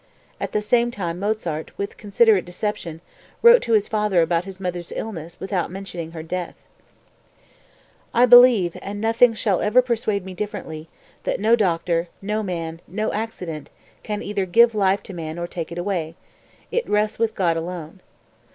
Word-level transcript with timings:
At 0.39 0.51
the 0.51 0.63
same 0.63 0.89
time 0.89 1.19
Mozart, 1.19 1.77
with 1.77 1.95
considerate 1.95 2.43
deception, 2.43 3.01
wrote 3.43 3.61
to 3.61 3.73
his 3.73 3.87
father 3.87 4.23
about 4.23 4.45
his 4.45 4.59
mother's 4.59 4.91
illness 4.95 5.39
without 5.39 5.69
mentioning 5.69 6.09
her 6.13 6.23
death.) 6.23 6.55
249. 8.13 8.23
"I 8.23 8.25
believe, 8.25 8.77
and 8.81 8.99
nothing 8.99 9.35
shall 9.35 9.61
ever 9.61 9.79
persuade 9.83 10.25
me 10.25 10.33
differently, 10.33 10.89
that 11.21 11.39
no 11.39 11.55
doctor, 11.55 12.07
no 12.19 12.41
man, 12.41 12.81
no 12.87 13.13
accident, 13.13 13.69
can 14.01 14.23
either 14.23 14.47
give 14.47 14.73
life 14.73 15.03
to 15.03 15.13
man 15.13 15.37
or 15.37 15.45
take 15.45 15.71
it 15.71 15.77
away; 15.77 16.15
it 16.71 16.89
rests 16.89 17.19
with 17.19 17.35
God 17.35 17.55
alone. 17.55 17.99